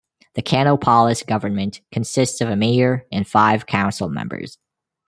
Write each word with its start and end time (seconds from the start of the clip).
The 0.33 0.41
Kanopolis 0.41 1.23
government 1.23 1.81
consists 1.91 2.41
of 2.41 2.49
a 2.49 2.55
mayor 2.55 3.05
and 3.11 3.27
five 3.27 3.67
council 3.67 4.09
members. 4.09 4.57